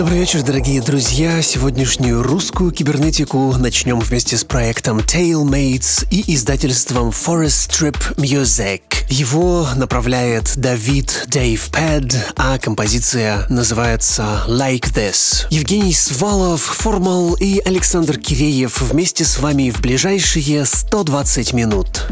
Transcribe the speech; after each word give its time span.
Добрый 0.00 0.20
вечер, 0.20 0.42
дорогие 0.42 0.80
друзья. 0.80 1.42
Сегодняшнюю 1.42 2.22
русскую 2.22 2.70
кибернетику 2.70 3.54
начнем 3.58 4.00
вместе 4.00 4.38
с 4.38 4.44
проектом 4.44 5.00
Tailmates 5.00 6.06
и 6.10 6.34
издательством 6.34 7.10
Forest 7.10 7.68
Trip 7.68 8.16
Music. 8.16 8.80
Его 9.10 9.68
направляет 9.76 10.56
Давид 10.56 11.26
Дэйв 11.26 11.68
Пэд, 11.70 12.16
а 12.36 12.56
композиция 12.56 13.44
называется 13.50 14.42
Like 14.48 14.90
This. 14.94 15.46
Евгений 15.50 15.92
Свалов, 15.92 16.62
Формал 16.62 17.34
и 17.34 17.60
Александр 17.62 18.16
Киреев 18.16 18.80
вместе 18.80 19.26
с 19.26 19.38
вами 19.38 19.68
в 19.68 19.82
ближайшие 19.82 20.64
120 20.64 21.52
минут. 21.52 22.06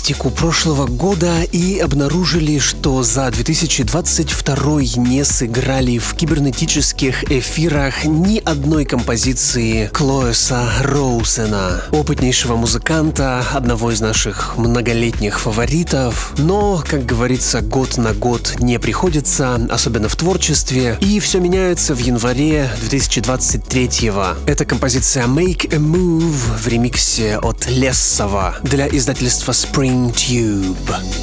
Статистику 0.00 0.30
прошлого 0.30 0.86
года 0.86 1.42
и 1.52 1.69
обнаружили, 1.80 2.58
что 2.58 3.02
за 3.02 3.30
2022 3.30 4.82
не 4.96 5.24
сыграли 5.24 5.98
в 5.98 6.14
кибернетических 6.14 7.30
эфирах 7.30 8.04
ни 8.04 8.38
одной 8.38 8.84
композиции 8.84 9.88
Клоэса 9.92 10.70
Роусена, 10.82 11.82
опытнейшего 11.92 12.56
музыканта, 12.56 13.44
одного 13.52 13.90
из 13.90 14.00
наших 14.00 14.56
многолетних 14.56 15.40
фаворитов. 15.40 16.34
Но, 16.38 16.82
как 16.86 17.06
говорится, 17.06 17.60
год 17.60 17.96
на 17.96 18.12
год 18.12 18.56
не 18.60 18.78
приходится, 18.78 19.54
особенно 19.70 20.08
в 20.08 20.16
творчестве, 20.16 20.98
и 21.00 21.18
все 21.20 21.40
меняется 21.40 21.94
в 21.94 21.98
январе 21.98 22.70
2023 22.88 24.10
-го. 24.10 24.36
Это 24.46 24.64
композиция 24.64 25.26
Make 25.26 25.74
a 25.74 25.78
Move 25.78 26.58
в 26.62 26.68
ремиксе 26.68 27.38
от 27.38 27.68
Лессова 27.68 28.56
для 28.62 28.86
издательства 28.88 29.52
Spring 29.52 30.12
Tube. 30.12 31.19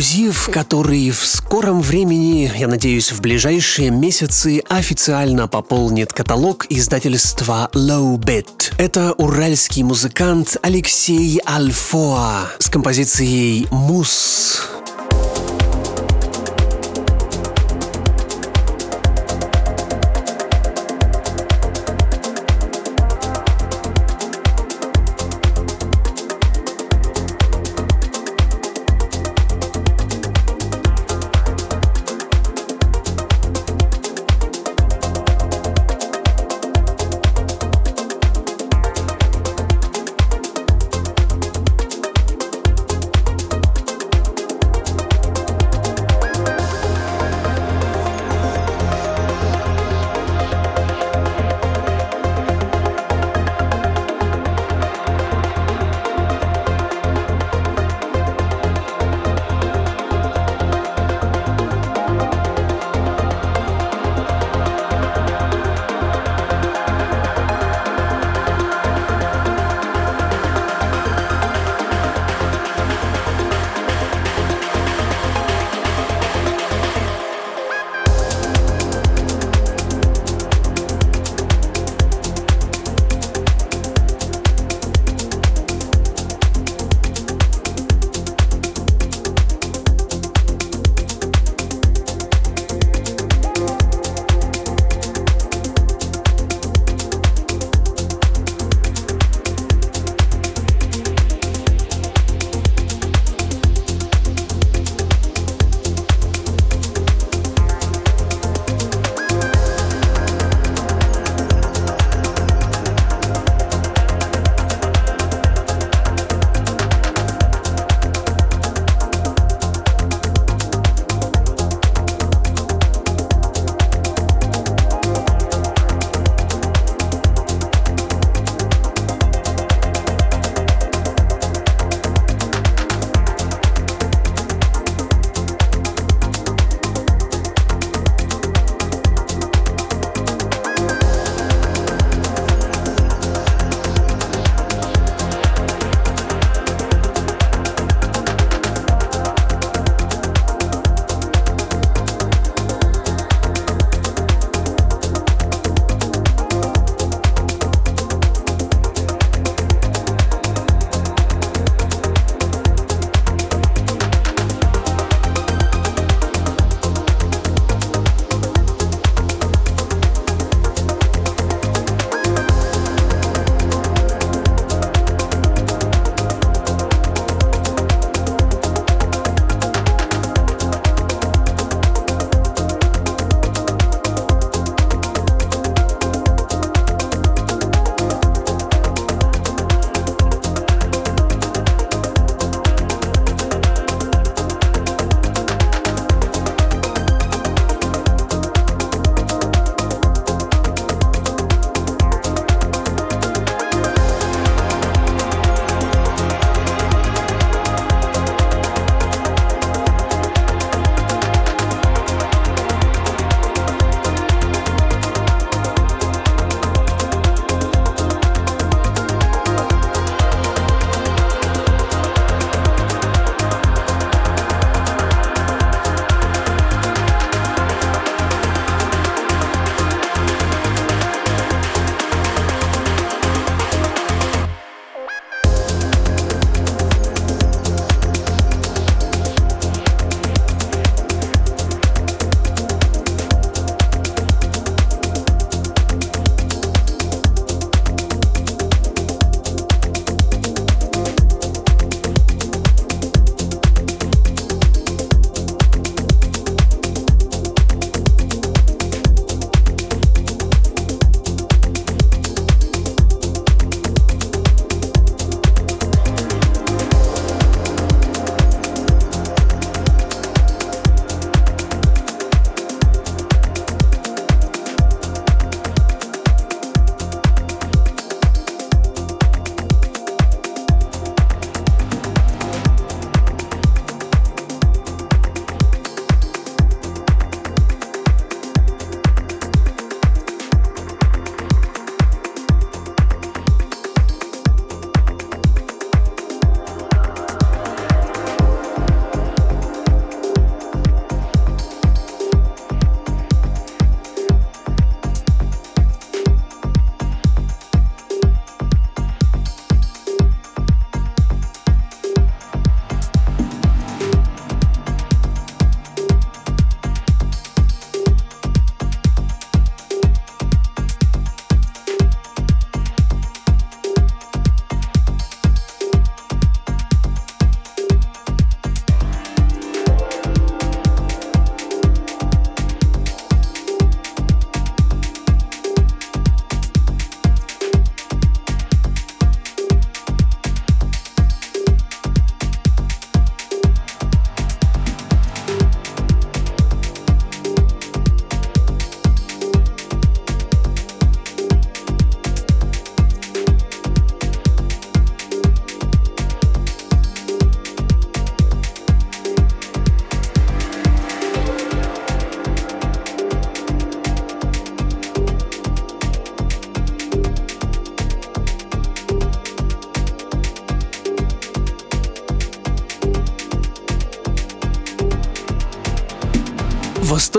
Эксклюзив, 0.00 0.48
который 0.50 1.10
в 1.10 1.26
скором 1.26 1.82
времени, 1.82 2.50
я 2.56 2.68
надеюсь, 2.68 3.12
в 3.12 3.20
ближайшие 3.20 3.90
месяцы 3.90 4.62
официально 4.66 5.46
пополнит 5.46 6.12
каталог 6.12 6.64
издательства 6.70 7.68
Low 7.74 8.16
Bit. 8.16 8.72
Это 8.78 9.12
уральский 9.12 9.82
музыкант 9.82 10.56
Алексей 10.62 11.38
Альфоа 11.46 12.50
с 12.58 12.70
композицией 12.70 13.68
«Мусс». 13.70 14.49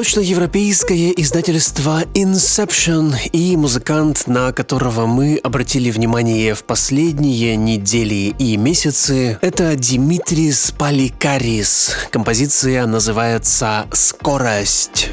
Восточноевропейское 0.01 1.11
издательство 1.11 2.01
Inception 2.15 3.13
и 3.33 3.55
музыкант, 3.55 4.23
на 4.25 4.51
которого 4.51 5.05
мы 5.05 5.37
обратили 5.43 5.91
внимание 5.91 6.55
в 6.55 6.63
последние 6.63 7.55
недели 7.55 8.33
и 8.39 8.57
месяцы, 8.57 9.37
это 9.43 9.75
Димитрис 9.75 10.73
Паликарис. 10.75 11.91
Композиция 12.09 12.87
называется 12.87 13.85
«Скорость». 13.91 15.11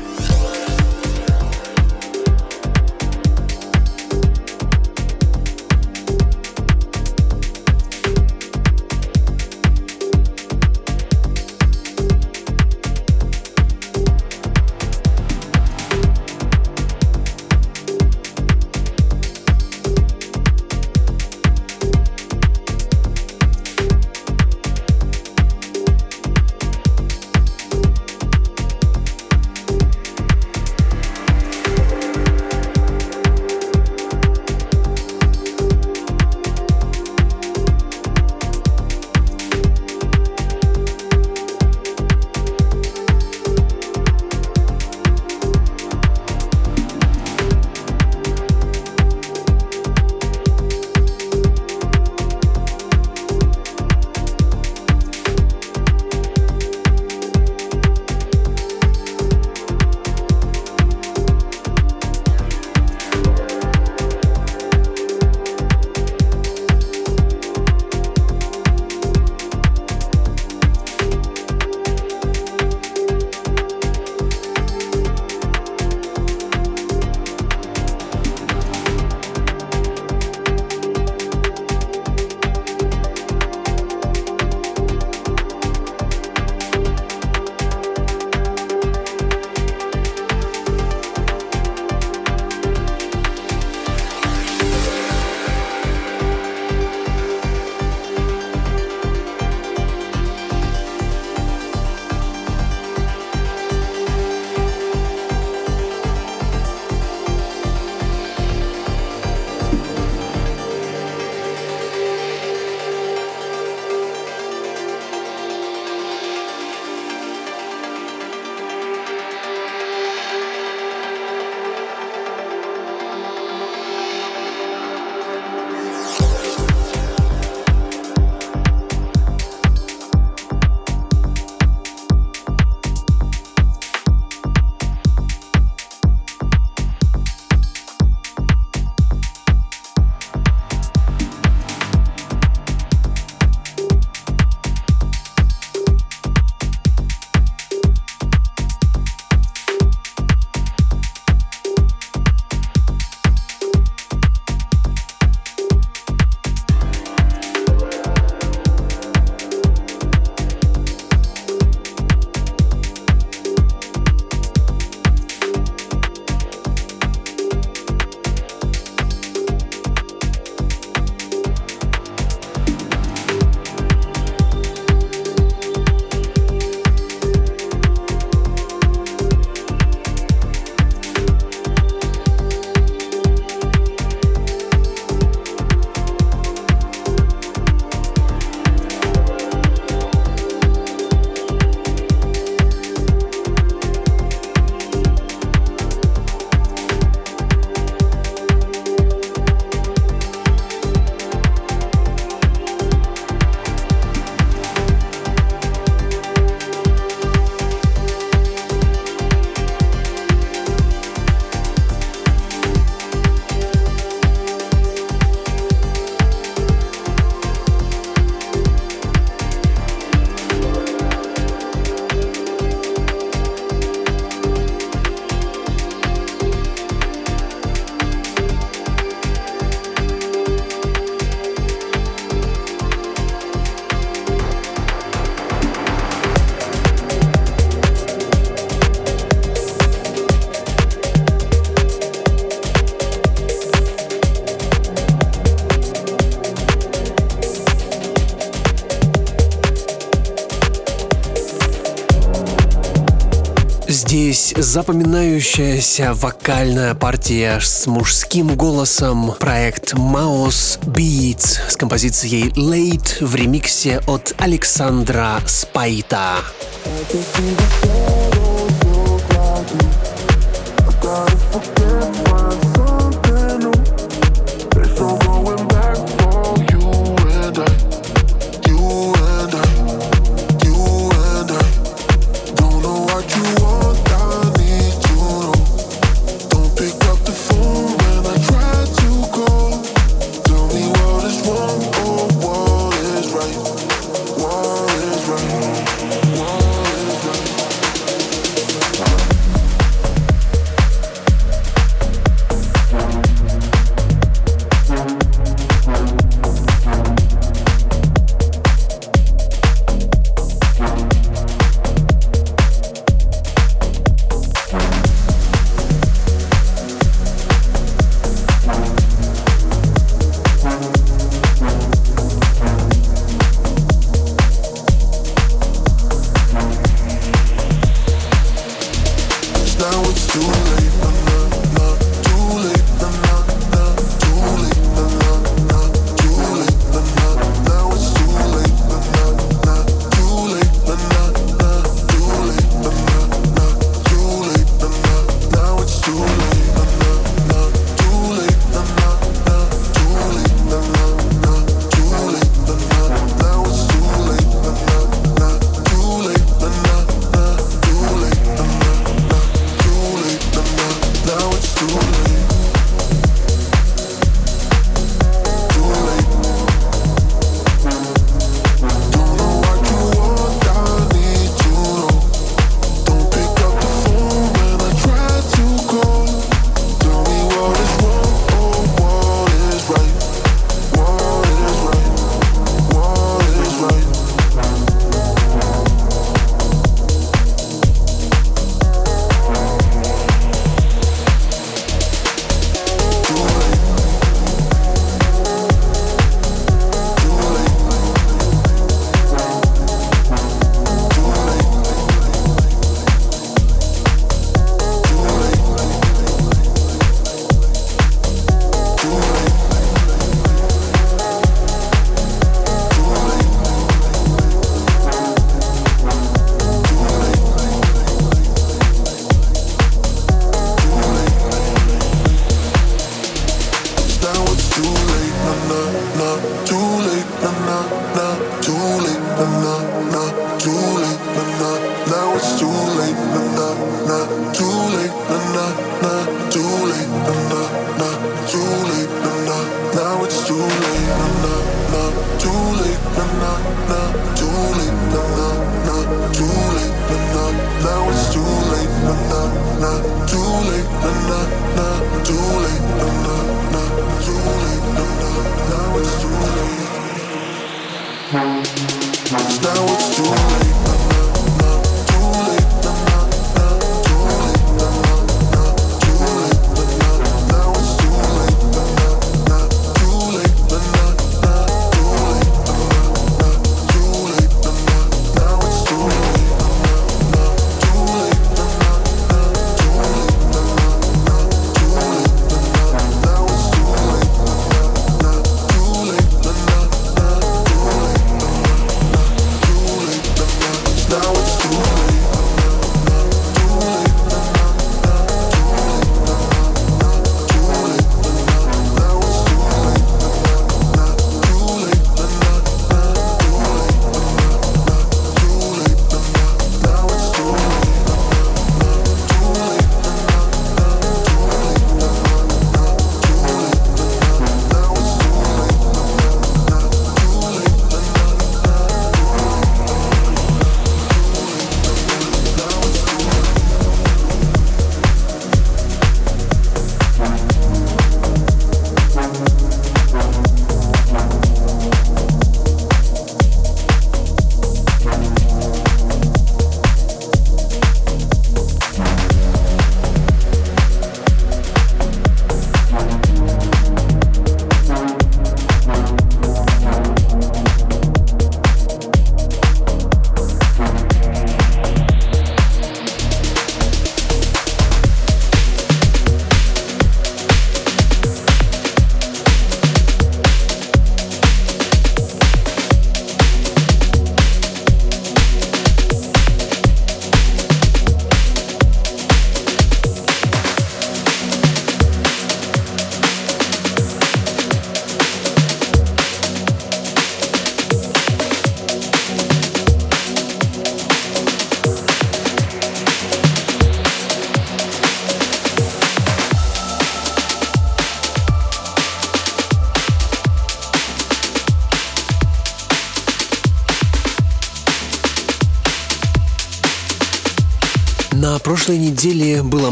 Запоминающаяся 254.79 256.15
вокальная 256.15 256.95
партия 256.95 257.59
с 257.59 257.89
мужским 257.89 258.55
голосом. 258.55 259.33
Проект 259.41 259.95
Maos 259.95 260.79
Beats 260.83 261.59
с 261.69 261.77
композицией 261.77 262.51
Late 262.51 263.25
в 263.25 263.35
ремиксе 263.35 264.01
от 264.07 264.37
Александра 264.39 265.41
Спайта. 265.47 266.37
прошлой 266.85 268.18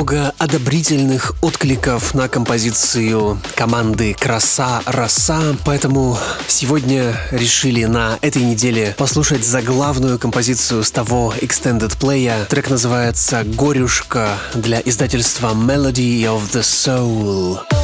много 0.00 0.32
одобрительных 0.38 1.34
откликов 1.42 2.14
на 2.14 2.26
композицию 2.26 3.38
команды 3.54 4.16
«Краса 4.18 4.80
Роса», 4.86 5.42
поэтому 5.66 6.18
сегодня 6.48 7.14
решили 7.30 7.84
на 7.84 8.18
этой 8.22 8.42
неделе 8.42 8.94
послушать 8.96 9.44
заглавную 9.44 10.18
композицию 10.18 10.84
с 10.84 10.90
того 10.90 11.34
Extended 11.42 11.98
Play. 11.98 12.46
Трек 12.46 12.70
называется 12.70 13.44
«Горюшка» 13.44 14.38
для 14.54 14.80
издательства 14.80 15.52
Melody 15.52 16.22
of 16.22 16.50
the 16.50 16.62
Soul. 16.62 17.79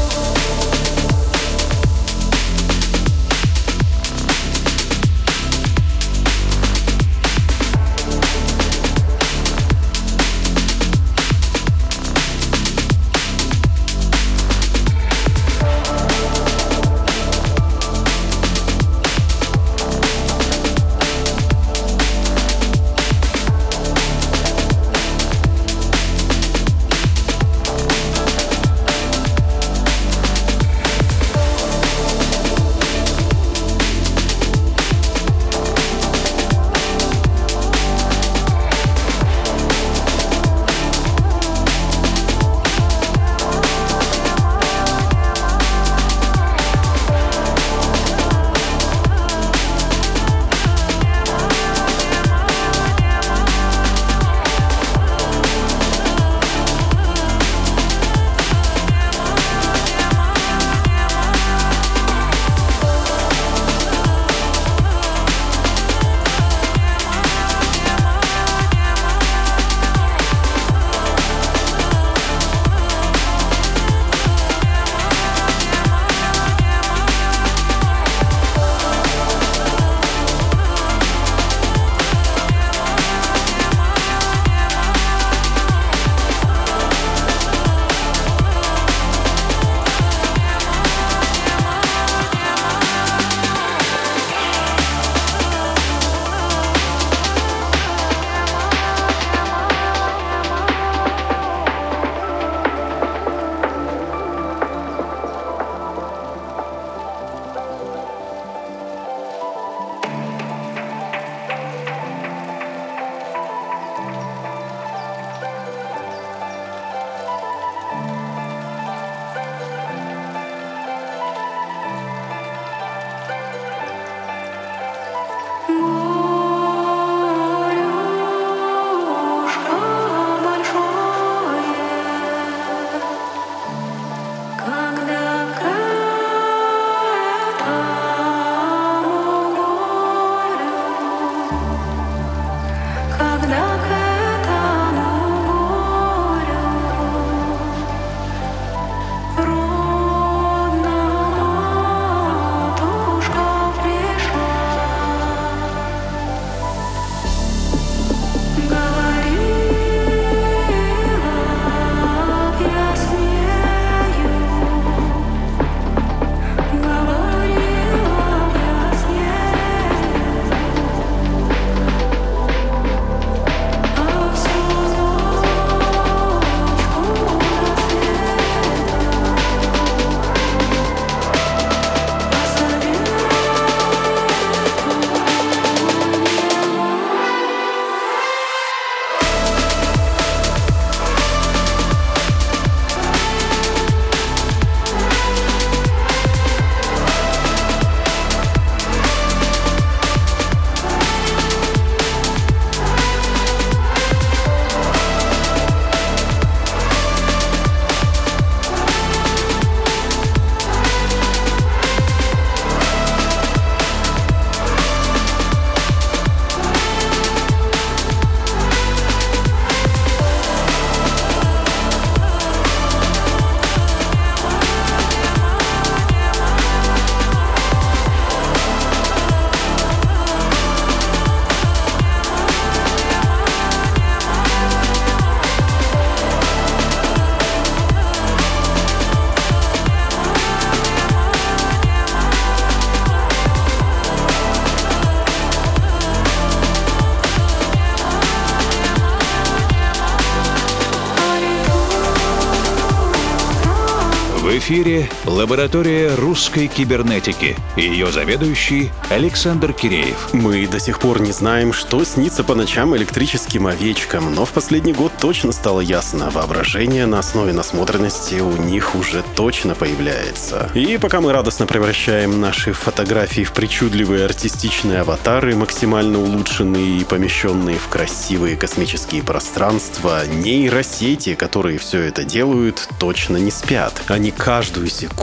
Эфире 254.67 255.09
лаборатория 255.27 256.15
русской 256.15 256.69
кибернетики 256.69 257.57
и 257.77 257.83
ее 257.83 258.13
заведующий 258.13 258.91
Александр 259.11 259.73
Киреев. 259.73 260.33
Мы 260.33 260.67
до 260.67 260.79
сих 260.79 261.01
пор 261.01 261.21
не 261.21 261.33
знаем, 261.33 261.73
что 261.73 262.05
снится 262.05 262.45
по 262.45 262.55
ночам 262.55 262.97
электрическим 262.97 263.67
овечкам, 263.67 264.35
но 264.35 264.45
в 264.45 264.53
последний 264.53 264.93
год 264.93 265.13
точно 265.21 265.53
стало 265.53 265.81
ясно, 265.81 266.31
воображение 266.31 267.07
на 267.07 267.19
основе 267.19 267.53
насмотренности 267.53 268.37
у 268.37 268.57
них 268.57 268.95
уже 268.95 269.25
точно 269.35 269.75
появляется. 269.75 270.71
И 270.75 270.99
пока 270.99 271.21
мы 271.21 271.33
радостно 271.33 271.67
превращаем 271.67 272.41
наши 272.41 272.73
фотографии 272.73 273.43
в 273.43 273.53
причудливые 273.53 274.25
артистичные 274.25 275.01
аватары, 275.01 275.57
максимально 275.57 276.21
улучшенные 276.21 276.99
и 276.99 277.05
помещенные 277.05 277.79
в 277.79 277.89
красивые 277.89 278.57
космические 278.57 279.23
пространства, 279.23 280.27
нейросети, 280.27 281.35
которые 281.35 281.79
все 281.79 282.03
это 282.03 282.25
делают, 282.25 282.89
точно 282.99 283.39
не 283.39 283.51
спят. 283.51 284.03
Они 284.09 284.31
каждую 284.31 284.87
секунду 284.89 285.16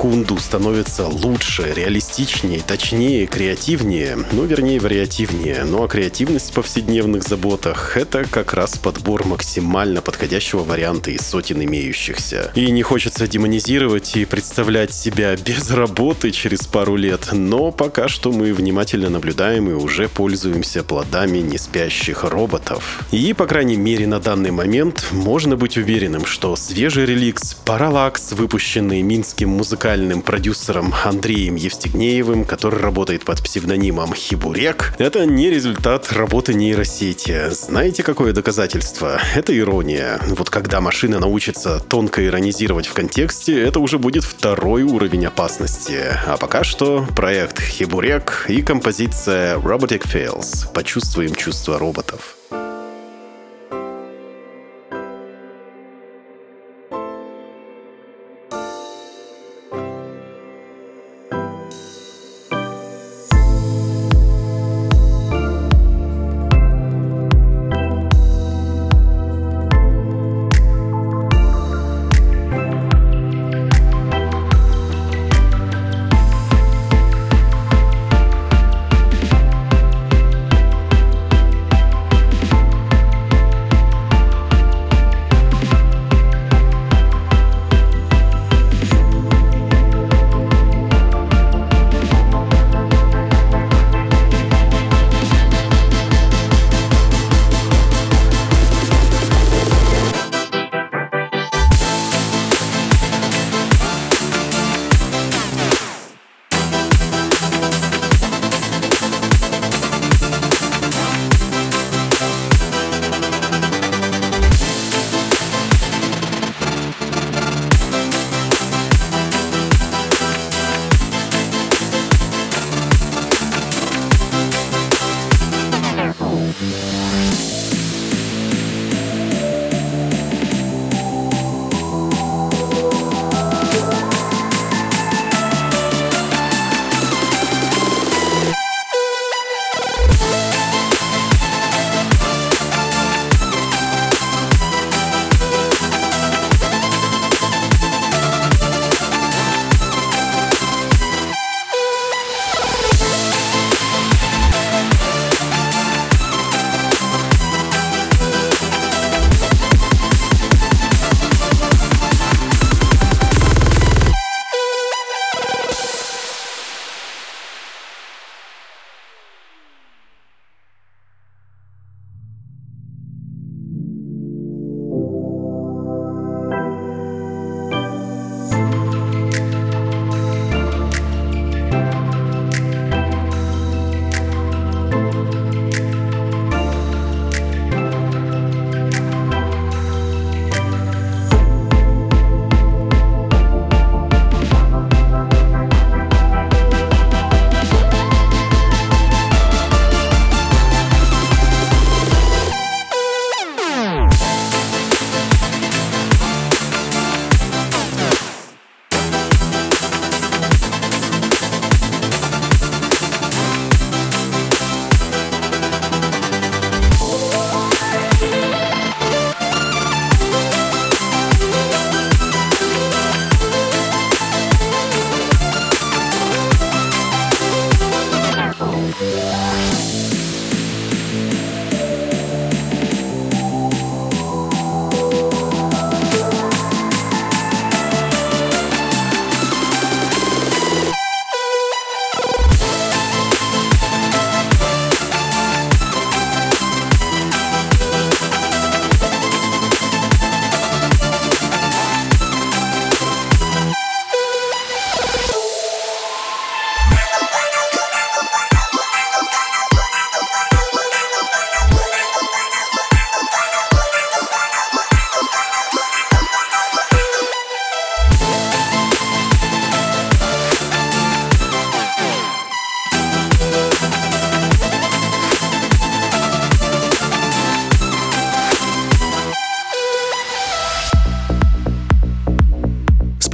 становятся 0.54 1.08
лучше, 1.08 1.74
реалистичнее, 1.76 2.62
точнее, 2.66 3.26
креативнее, 3.26 4.20
ну, 4.34 4.46
вернее, 4.46 4.80
вариативнее. 4.80 5.64
Ну, 5.66 5.84
а 5.84 5.88
креативность 5.88 6.52
в 6.52 6.54
повседневных 6.54 7.24
заботах— 7.24 7.94
это 7.98 8.26
как 8.30 8.54
раз 8.54 8.78
подбор 8.78 9.26
максимально 9.26 10.02
подходящего 10.02 10.64
варианта 10.64 11.10
из 11.10 11.22
сотен 11.22 11.64
имеющихся. 11.64 12.52
И 12.54 12.70
не 12.70 12.84
хочется 12.84 13.28
демонизировать 13.28 14.16
и 14.16 14.26
представлять 14.26 14.94
себя 14.94 15.36
без 15.46 15.72
работы 15.72 16.32
через 16.32 16.68
пару 16.68 16.98
лет, 16.98 17.30
но 17.32 17.72
пока 17.72 18.08
что 18.08 18.32
мы 18.32 18.54
внимательно 18.54 19.10
наблюдаем 19.10 19.70
и 19.70 19.74
уже 19.74 20.08
пользуемся 20.10 20.84
плодами 20.84 21.40
неспящих 21.40 22.26
роботов. 22.26 23.04
И, 23.12 23.34
по 23.34 23.48
крайней 23.48 23.78
мере, 23.78 24.06
на 24.06 24.20
данный 24.20 24.52
момент 24.52 25.06
можно 25.12 25.56
быть 25.56 25.78
уверенным, 25.78 26.26
что 26.26 26.56
свежий 26.56 27.06
реликс 27.06 27.58
Parallax, 27.66 28.36
выпущенный 28.36 29.02
минским 29.02 29.50
музыкальным 29.84 30.22
продюсером 30.22 30.94
Андреем 31.04 31.56
Евстигнеевым, 31.56 32.46
который 32.46 32.80
работает 32.80 33.26
под 33.26 33.44
псевдонимом 33.44 34.14
Хибурек, 34.14 34.94
это 34.98 35.26
не 35.26 35.50
результат 35.50 36.14
работы 36.14 36.54
нейросети. 36.54 37.50
Знаете, 37.50 38.02
какое 38.02 38.32
доказательство? 38.32 39.20
Это 39.36 39.58
ирония. 39.58 40.22
Вот 40.30 40.50
когда 40.50 40.80
машина 40.80 41.20
научится 41.20 41.82
тонко 41.82 42.26
иронизировать 42.26 42.88
в 42.88 42.94
контексте, 42.94 43.62
это 43.62 43.82
уже 43.82 44.00
будет 44.00 44.24
второй 44.24 44.84
уровень 44.84 45.26
опасности. 45.26 46.00
А 46.28 46.38
пока 46.38 46.64
что 46.64 47.06
проект 47.14 47.60
Хибурек 47.60 48.46
и 48.48 48.62
композиция 48.62 49.58
Robotic 49.58 50.04
Fails. 50.06 50.72
Почувствуем 50.74 51.36
чувство 51.36 51.78
роботов. 51.78 52.38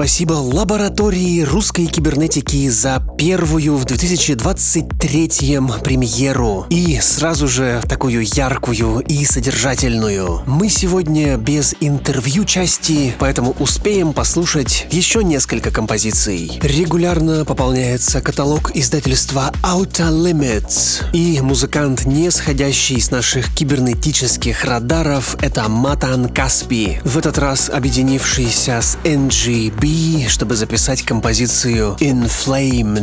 Спасибо 0.09 0.33
лаборатории 0.33 1.41
русской 1.41 1.85
кибернетики 1.85 2.67
за 2.67 2.99
первую 3.19 3.75
в 3.75 3.83
2023 3.83 5.59
премьеру 5.83 6.65
и 6.69 6.99
сразу 7.01 7.49
же 7.49 7.81
такую 7.85 8.23
яркую 8.23 9.01
и 9.01 9.25
содержательную. 9.25 10.41
Мы 10.45 10.69
сегодня 10.69 11.35
без 11.35 11.75
интервью 11.81 12.45
части, 12.45 13.13
поэтому 13.19 13.57
успеем 13.59 14.13
послушать 14.13 14.87
еще 14.89 15.21
несколько 15.21 15.69
композиций. 15.69 16.61
Регулярно 16.63 17.43
пополняется 17.43 18.21
каталог 18.21 18.73
издательства 18.73 19.51
Outer 19.63 20.11
Limits 20.11 21.03
и 21.11 21.41
музыкант, 21.41 22.05
не 22.05 22.31
сходящий 22.31 23.01
с 23.01 23.11
наших 23.11 23.53
кибернетических 23.53 24.63
радаров, 24.63 25.35
это 25.41 25.67
Матан 25.67 26.29
Каспи. 26.29 26.99
В 27.03 27.17
этот 27.17 27.37
раз 27.37 27.69
объединившийся 27.69 28.79
с 28.81 28.97
NGB, 29.03 30.29
чтобы 30.29 30.55
записать 30.55 31.03
композицию 31.03 31.97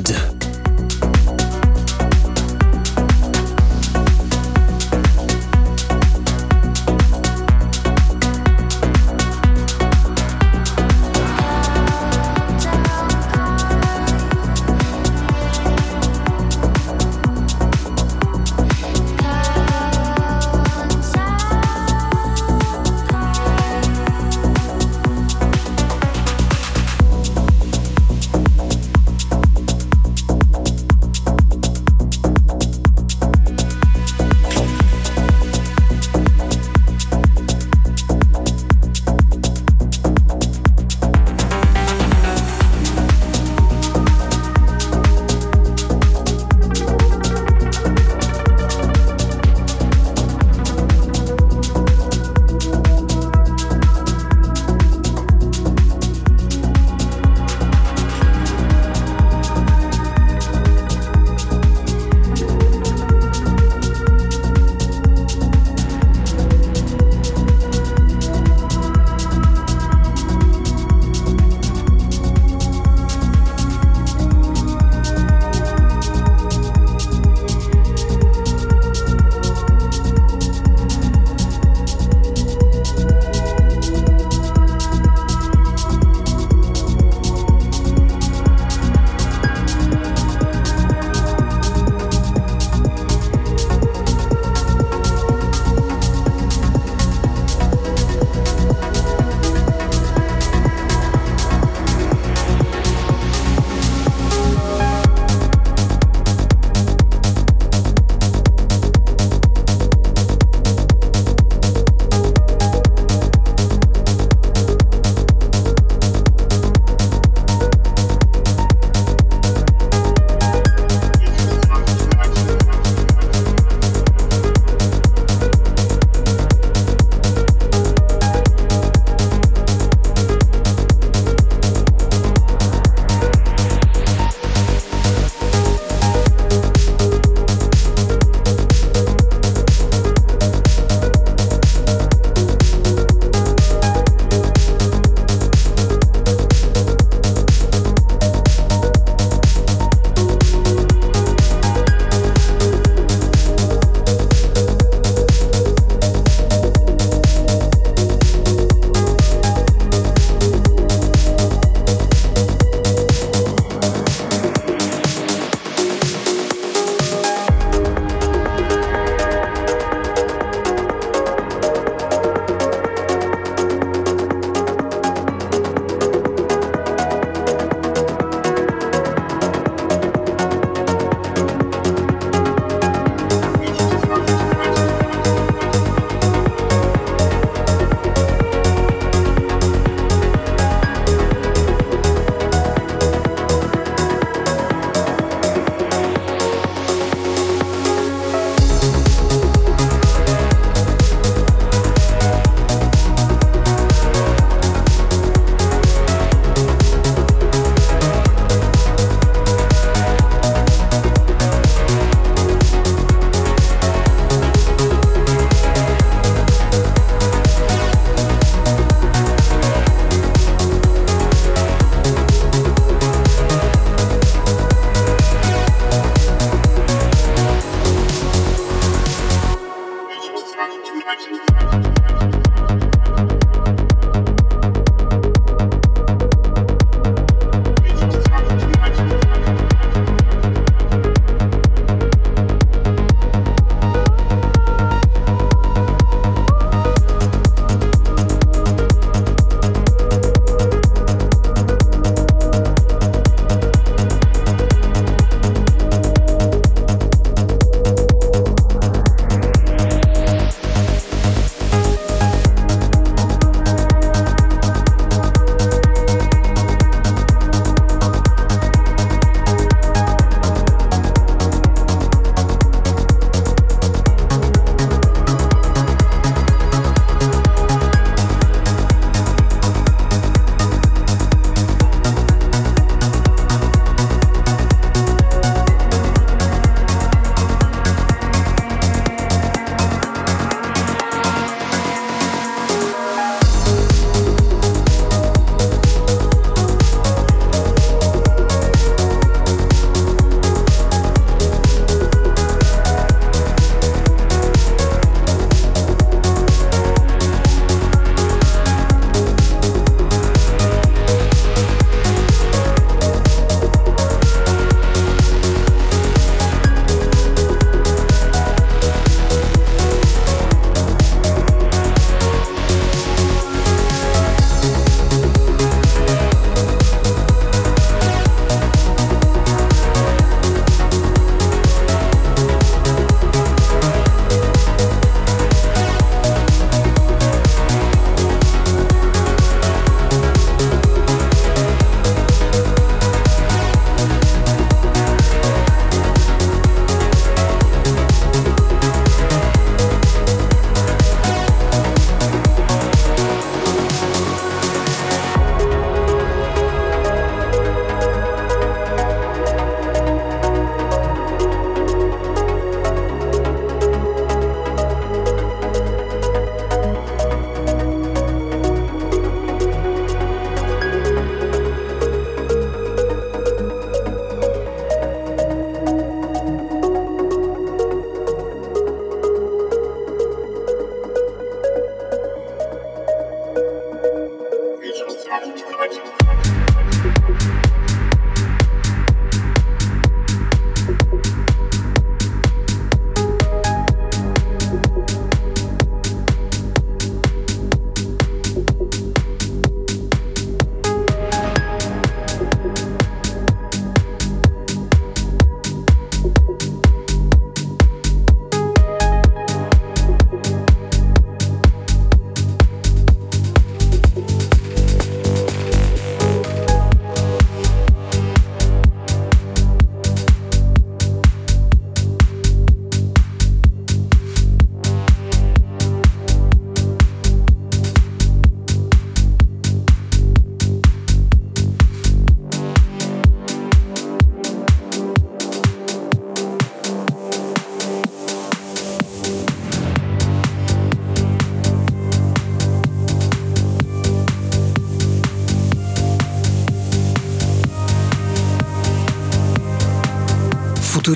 Good. 0.07 1.36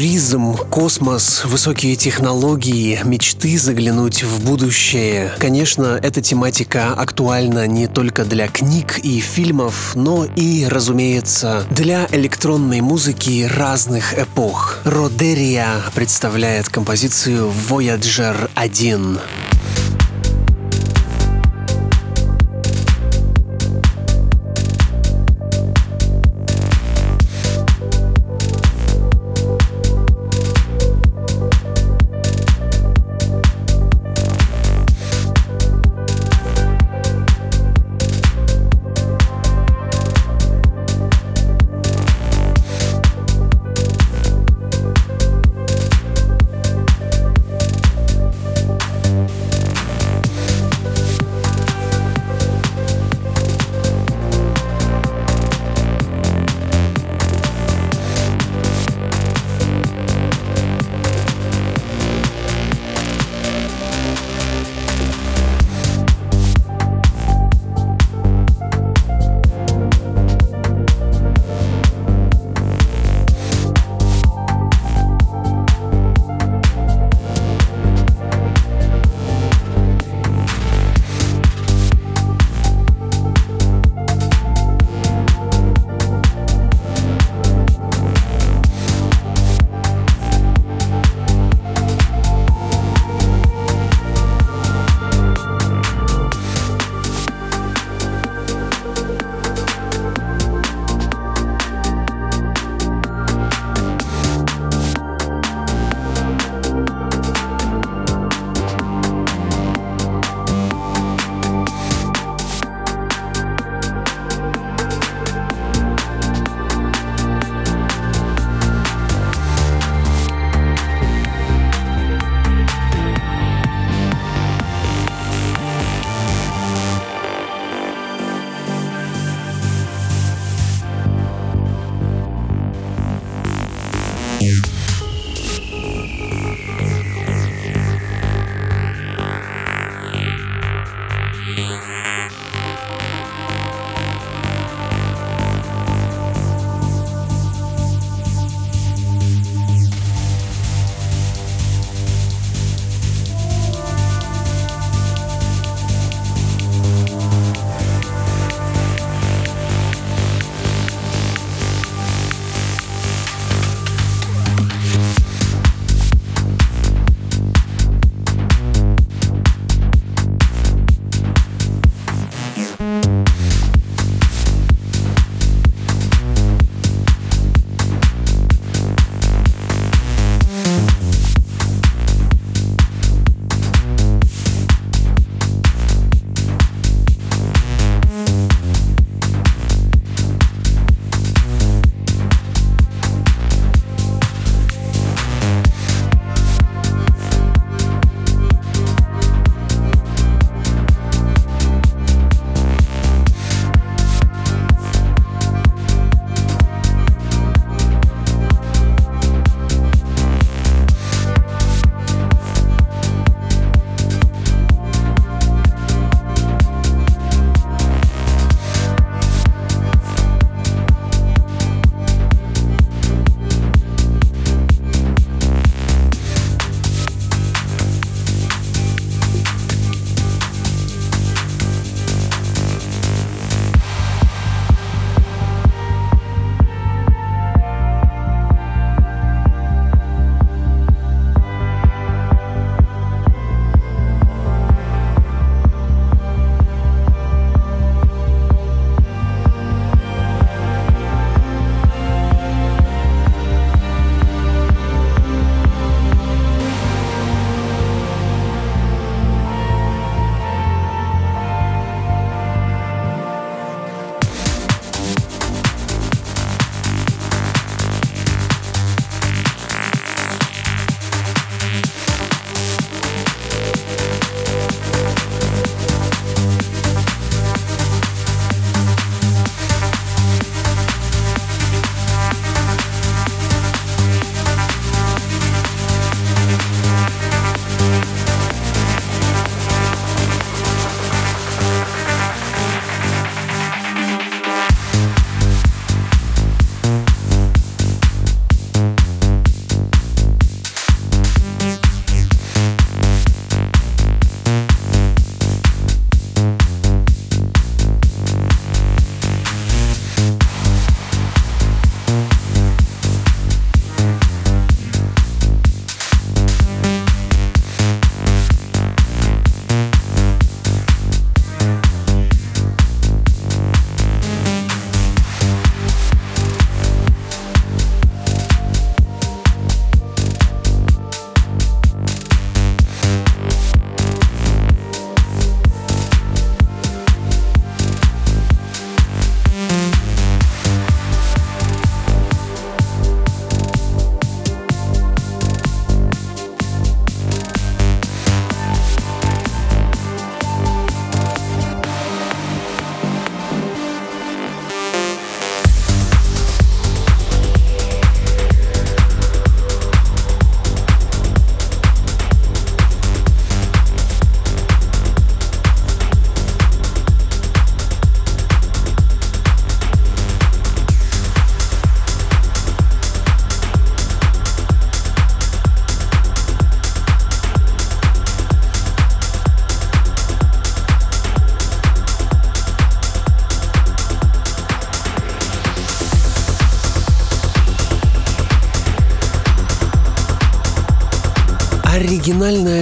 Футуризм, 0.00 0.56
космос, 0.56 1.44
высокие 1.44 1.94
технологии, 1.94 2.98
мечты 3.04 3.58
заглянуть 3.58 4.22
в 4.22 4.42
будущее. 4.46 5.30
Конечно, 5.38 6.00
эта 6.02 6.22
тематика 6.22 6.94
актуальна 6.94 7.66
не 7.66 7.86
только 7.86 8.24
для 8.24 8.48
книг 8.48 8.98
и 9.02 9.20
фильмов, 9.20 9.92
но 9.94 10.24
и, 10.24 10.64
разумеется, 10.66 11.66
для 11.70 12.08
электронной 12.12 12.80
музыки 12.80 13.46
разных 13.54 14.18
эпох. 14.18 14.78
Родерия 14.84 15.68
представляет 15.94 16.70
композицию 16.70 17.52
Voyager 17.68 18.48
1. 18.54 19.20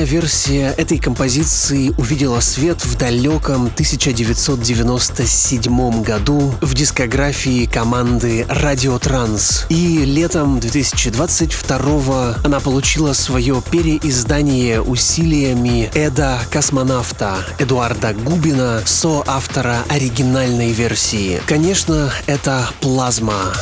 Версия 0.08 0.74
этой 0.78 0.98
композиции 0.98 1.92
увидела 1.98 2.40
свет 2.40 2.82
в 2.82 2.96
далеком 2.96 3.66
1997 3.66 6.02
году 6.02 6.54
в 6.62 6.74
дискографии 6.74 7.66
команды 7.66 8.46
Radio 8.48 8.98
Trans. 8.98 9.66
И 9.68 10.06
летом 10.06 10.60
2022 10.60 12.38
она 12.42 12.60
получила 12.60 13.12
свое 13.12 13.62
переиздание 13.70 14.80
усилиями 14.80 15.90
Эда 15.92 16.38
Космонавта 16.50 17.34
Эдуарда 17.58 18.14
Губина, 18.14 18.80
соавтора 18.86 19.84
оригинальной 19.90 20.72
версии. 20.72 21.42
Конечно, 21.46 22.10
это 22.26 22.70
плазма. 22.80 23.52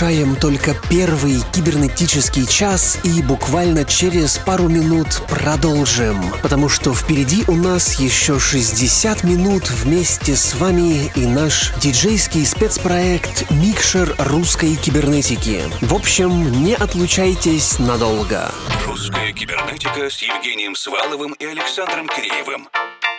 Завершаем 0.00 0.34
только 0.36 0.74
первый 0.88 1.40
кибернетический 1.52 2.46
час 2.46 2.98
и 3.04 3.22
буквально 3.22 3.84
через 3.84 4.38
пару 4.38 4.66
минут 4.66 5.22
продолжим, 5.28 6.16
потому 6.42 6.70
что 6.70 6.94
впереди 6.94 7.44
у 7.48 7.54
нас 7.54 8.00
еще 8.00 8.38
60 8.38 9.24
минут 9.24 9.68
вместе 9.68 10.36
с 10.36 10.54
вами 10.54 11.12
и 11.14 11.26
наш 11.26 11.74
диджейский 11.82 12.46
спецпроект 12.46 13.50
«Микшер 13.50 14.14
русской 14.18 14.74
кибернетики». 14.76 15.60
В 15.82 15.94
общем, 15.94 16.62
не 16.62 16.74
отлучайтесь 16.74 17.78
надолго. 17.78 18.50
Русская 18.86 19.32
кибернетика 19.32 20.08
с 20.08 20.22
Евгением 20.22 20.76
Сваловым 20.76 21.34
и 21.34 21.44
Александром 21.44 22.08
Киреевым. 22.08 22.68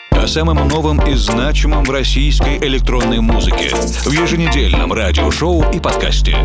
О 0.09 0.27
самом 0.27 0.67
новом 0.67 0.99
и 1.07 1.13
значимом 1.13 1.83
в 1.83 1.91
российской 1.91 2.57
электронной 2.57 3.19
музыке 3.19 3.69
в 3.69 4.11
еженедельном 4.11 4.93
радиошоу 4.93 5.71
и 5.71 5.79
подкасте. 5.79 6.37